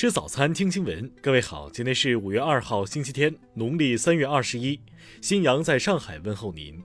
[0.00, 1.12] 吃早餐，听新闻。
[1.20, 4.80] 各位好，今天是五月二号，星期天，农历三月二十一。
[5.20, 6.82] 新阳在上海问候您。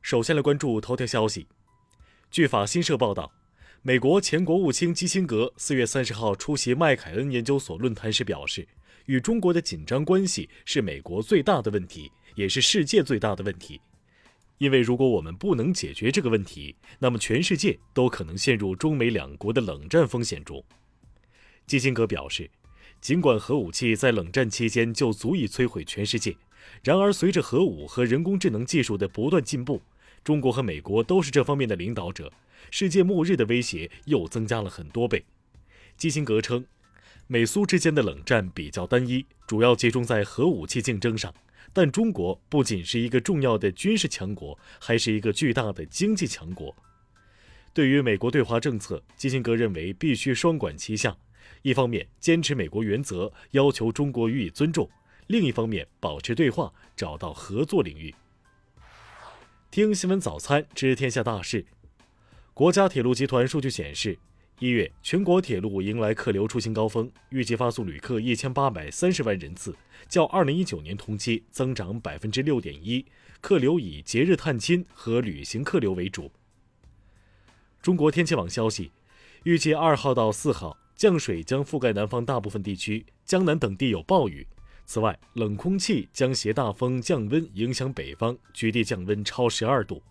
[0.00, 1.48] 首先来关注头条消息。
[2.30, 3.32] 据法新社报道，
[3.82, 8.68] 美国前国务卿基辛格四月三十号出席麦凯恩研究所论坛时表示，
[9.06, 13.80] 与中国的紧张关系是美国最大的问题，也是世界最大的问题。
[14.58, 20.64] 因为如果我们不能解决这个问题，那么全世界都可能陷入中美两国的冷战风险中。
[21.66, 22.50] 基辛格表示，
[23.00, 26.36] 尽管核武器在冷战期间就足以摧毁全世界，
[26.82, 29.82] 然而随着核武和人工智能技术的不断进步，
[30.24, 32.32] 中国和美国都是这方面的领导者，
[32.70, 35.24] 世界末日的威胁又增加了很多倍。
[35.96, 36.64] 基辛格称，
[37.28, 41.34] 美苏之间的冷战比较单一，主要集中在核武器竞争上，
[41.72, 46.72] 但中国不仅是一个重要的军事强国，还是一个巨大的经济强国。
[47.74, 51.16] 对于美国对华政策，基辛格认为必须双管齐下，
[51.62, 54.88] 一方面坚持美国原则，要求中国予以尊重；
[55.26, 58.14] 另一方面保持对话，找到合作领域。
[59.72, 61.66] 听新闻早餐知天下大事。
[62.54, 64.16] 国家铁路集团数据显示，
[64.58, 69.76] 一月全国铁路迎来客流出行高峰，预计发送旅客一千八百三十万人次，
[70.08, 73.04] 较二零一九年同期增长百分之六点一。
[73.42, 76.32] 客流以节日探亲和旅行客流为主。
[77.82, 78.90] 中国天气网消息，
[79.44, 84.46] 预计二号到四号降水将覆盖南方大部分地区，江南等地有暴雨。
[84.86, 90.02] 此外，冷空气将携大风降温，影响北方，局地降温超十二度。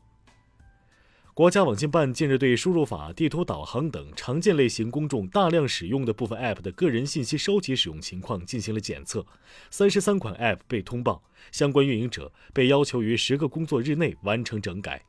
[1.36, 9.26] 国家网信办近日对输入法、地图导航等常见类型公众大量使用的部分 App 的个人信息收集使用情况进行了检测，
[9.70, 15.04] 三十三款 App 被通报，相关运营者被要求于十个工作日内完成整改。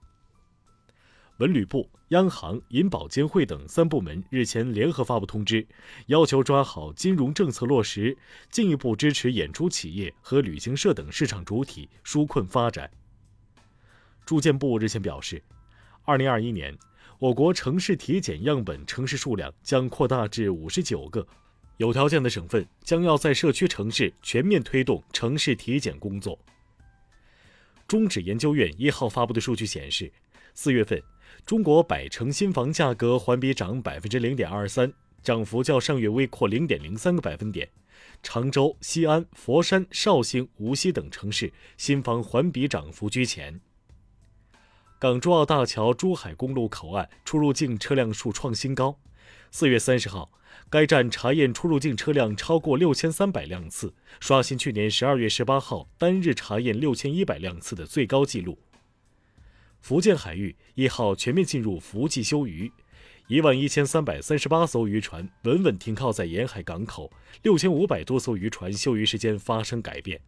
[1.37, 5.65] 文旅部、央行、银保监会等三部门日前联合发布通知，
[6.07, 8.19] 要求抓好金融政策落实，
[8.51, 12.91] 进一步支持演出企业和旅行社等市场主体纾困发展。
[14.25, 15.41] 住建部日前表示，
[16.07, 16.73] 二零二一年
[17.19, 21.27] 我国城市体检样本城市数量将扩大至五十九个，
[21.79, 26.39] 有条件的省份将要在社区城市全面推动城市体检工作。
[27.89, 30.11] 中指研究院一号发布的数据显示，
[30.55, 31.03] 四月份。
[31.45, 34.93] 中国百城新房价格环比涨百分之零点二三，
[35.23, 37.69] 涨幅较上月微扩零点零三个百分点。
[38.23, 43.61] 常州、西安、佛山、绍兴、无锡等城市新房环比涨幅居前。
[44.99, 48.99] 港珠澳大桥珠海公路口岸出入境车辆数创新高，
[49.51, 50.33] 四月三十号，
[50.71, 58.59] 该站查验出入境车辆超过六千三百辆次，刷新去年十二月十八号单日查验六千一百辆次的最高纪录。
[59.83, 62.73] 福建海域一号全面进入伏季休渔，
[63.27, 70.19] 一万一千三百三十八艘渔船稳稳停靠在沿海港口，六千五百多艘渔船休渔时间发生改变。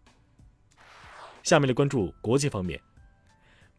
[1.42, 2.78] 下面来关注国际方面，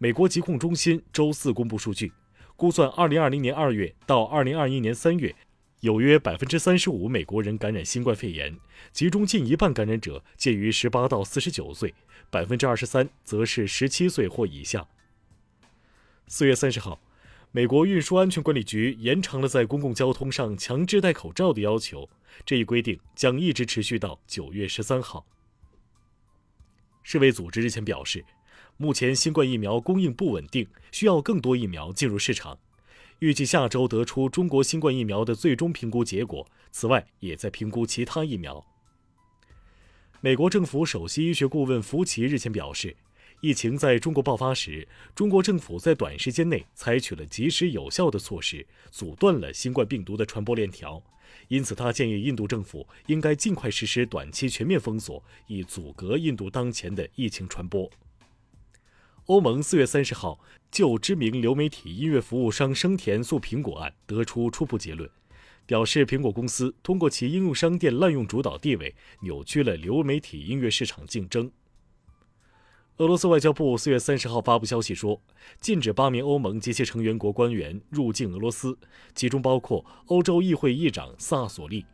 [0.02, 2.14] 美国疾控中心周四公布数据，
[2.56, 5.36] 估算二零二零年二月到二零二一年三月，
[5.82, 8.58] 有约百分之三十五美国人感染新冠肺炎，
[8.94, 11.94] 其中近一半感染者介于十八到四十九岁，
[12.30, 14.88] 百分之二十三则是十七岁或以下。
[16.28, 17.02] 四月三十号，
[17.52, 22.10] 美国运输安全管理局延长了在公共交通上强制戴口罩的要求，
[22.46, 25.26] 这一规定将一直持续到九月十三号。
[27.04, 28.24] 世卫组织日前表示，
[28.81, 32.57] 目前新冠疫苗供应不稳定，需要更多疫苗进入市场，
[33.19, 36.47] 预计下周得出中国新冠疫苗的最终评估结果。
[36.72, 38.66] 此外，也在评估其他疫苗。
[40.22, 42.95] 美国政府首席医学顾问福奇日前表示。
[43.41, 51.01] 疫情在中国爆发时，中国政府在短时间内采取了及时有效的措施，阻断了新冠病毒的传播链条。
[51.47, 57.89] 因此，他建议印度政府应该尽快实施短期全面封锁，以阻隔印度当前的疫情传播。
[59.30, 60.40] 欧盟四月三十号
[60.72, 65.08] 就知名流媒体音乐服务商生田诉苹果案得出初步结论，
[65.68, 71.52] 表示苹果公司通过其应用商店滥用主导地位，扭曲了流媒体音乐市场竞争。
[72.98, 75.22] 俄罗斯外交部四月三十号发布消息说，
[75.62, 78.76] 禁止八名欧盟及其成员国官员入境俄罗斯，
[79.14, 81.86] 其中包括欧洲议会议长萨索利。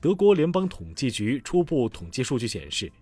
[0.00, 2.92] 德国联邦统计局初步统计数据显示，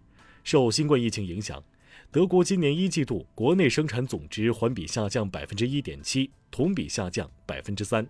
[0.43, 1.62] 受新冠疫情影响，
[2.10, 8.06] 德国今年一季度国内生产总值环比下降百分之一点七，同比下降百分之三。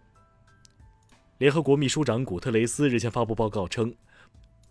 [1.38, 3.94] 联合国秘书长古特雷斯日前发布报告称。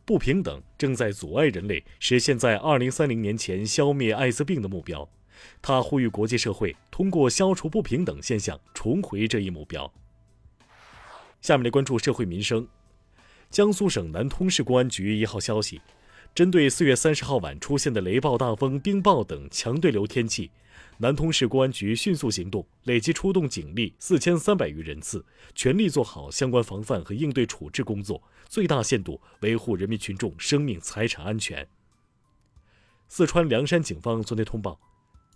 [0.05, 5.05] 不平等正在阻碍人类实现在二零三零年前消灭艾滋病的目标。
[5.61, 9.93] 他呼吁国际社会通过消除不平等现象，重回这一目标。
[11.41, 12.65] 下面来关注社会民生。
[13.49, 15.81] 江苏省南通市公安局一号消息，
[16.37, 20.51] 针对四月三十号晚出现的雷暴大风、冰雹等强对流天气，
[20.99, 25.25] 南通市公安局迅速行动，累计出动警力四千三百余人次，
[25.55, 31.67] 全力做好相关防范和应对处置工作，最大限度维护人民群众生命财产安全。
[33.07, 34.79] 四川凉山警方昨天通报。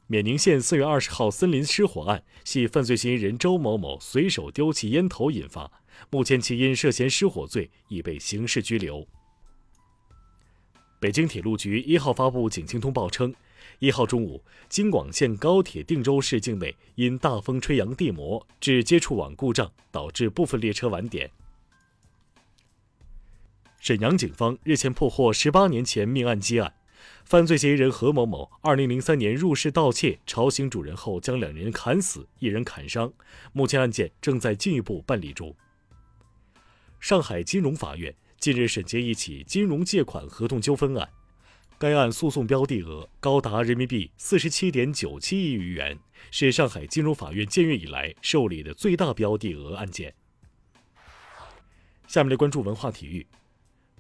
[0.06, 5.72] 冕宁县四月二十号森林失火案系犯罪嫌疑人周某某随手丢弃烟头引发，
[6.12, 9.08] 目前其因涉嫌失火罪已被刑事拘留。
[11.02, 13.34] 北京铁路局一号发布警情通报称，
[13.80, 14.40] 一号中午，
[14.70, 21.28] 京广线高铁定州市境内因大风吹扬地膜致接触网故障，导致部分列车晚点。
[23.80, 26.72] 沈阳警方日前破获十八年前命案积案。
[27.26, 33.12] 犯罪嫌疑人何某某，二零零三年入室盗窃，吵醒主人后将两人砍死，一人砍伤。
[33.54, 35.56] 目前案件正在进一步办理中。
[37.00, 41.08] 上海金融法院近日审结一起金融借款合同纠纷案，
[41.78, 46.00] 该案诉讼标的额高达人民币四十七点九七亿余元，
[46.32, 50.16] 是上海金融法院建院以来受理的最大标的额案件。
[52.08, 53.28] 下面来关注文化体育，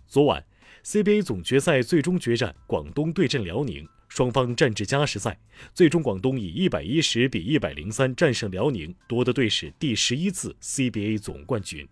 [0.07, 0.43] 昨晚。
[0.83, 5.39] CBA 总决赛最终决战，广东对阵辽宁，双方战至加时赛，
[5.75, 11.87] 最终广东以一百一十比一百零三战胜辽宁，夺得队史第十一次 CBA 总冠军。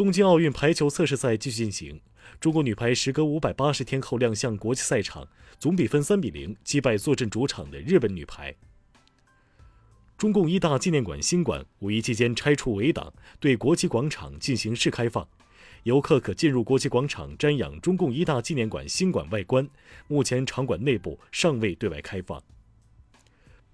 [0.00, 2.00] 东京奥运排球测试赛继续进行，
[2.40, 8.56] 中国女排时隔五百八十天后亮相国际赛场，总比分三比零击败坐镇主场的日本女排。
[10.16, 15.28] 中共一大纪念馆新馆五一期间拆除围挡，对国旗广场进行试开放。
[15.82, 19.68] 游客可进入国旗广场瞻仰中共一大纪念馆新馆外观，
[20.08, 22.42] 目前场馆内部尚未对外开放。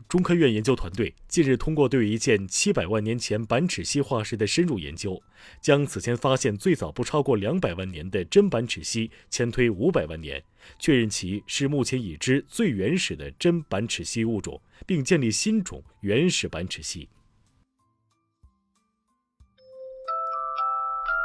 [0.09, 5.21] 中科院研究团队近日通过对一件七百万年前板齿蜥化石的深入研究，
[5.61, 10.43] 将此前发现最早不超过两百万年的真板齿蜥前推五百万年，
[10.79, 17.09] 确认其是目前已知最原始的真板齿蜥物种，并建立新种原始板齿蜥。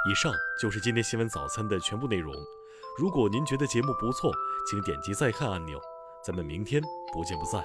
[0.09, 2.33] 以上就是今天新闻早餐的全部内容。
[2.97, 4.33] 如果您觉得节目不错，
[4.67, 5.79] 请点击再看按钮。
[6.25, 6.81] 咱们明天
[7.13, 7.63] 不见不散。